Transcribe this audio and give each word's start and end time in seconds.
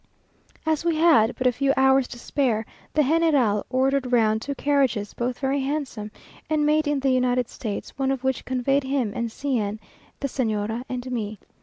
As 0.65 0.83
we 0.83 0.95
had 0.95 1.35
but 1.35 1.45
a 1.45 1.51
few 1.51 1.75
hours 1.77 2.07
to 2.07 2.17
spare, 2.17 2.65
the 2.93 3.03
General 3.03 3.67
ordered 3.69 4.11
round 4.11 4.41
two 4.41 4.55
carriages, 4.55 5.13
both 5.13 5.37
very 5.37 5.59
handsome, 5.59 6.09
and 6.49 6.65
made 6.65 6.87
in 6.87 7.01
the 7.01 7.11
United 7.11 7.47
States, 7.47 7.95
one 7.99 8.09
of 8.09 8.23
which 8.23 8.43
conveyed 8.43 8.83
him 8.83 9.13
and 9.15 9.31
C 9.31 9.59
n, 9.59 9.79
the 10.19 10.27
Señora 10.27 10.83
and 10.89 11.11
me. 11.11 11.37